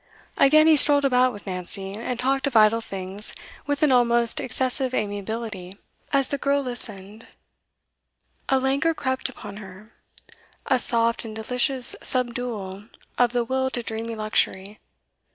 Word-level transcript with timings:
Again 0.35 0.65
he 0.65 0.75
strolled 0.75 1.05
about 1.05 1.31
with 1.31 1.45
Nancy, 1.45 1.93
and 1.93 2.19
talked 2.19 2.47
of 2.47 2.55
idle 2.55 2.81
things 2.81 3.35
with 3.67 3.83
an 3.83 3.91
almost 3.91 4.39
excessive 4.39 4.95
amiability. 4.95 5.77
As 6.11 6.29
the 6.29 6.39
girl 6.39 6.63
listened, 6.63 7.27
a 8.49 8.59
languor 8.59 8.95
crept 8.95 9.29
upon 9.29 9.57
her, 9.57 9.93
a 10.65 10.79
soft 10.79 11.23
and 11.23 11.35
delicious 11.35 11.95
subdual 12.01 12.85
of 13.19 13.31
the 13.31 13.43
will 13.43 13.69
to 13.69 13.83
dreamy 13.83 14.15
luxury. 14.15 14.79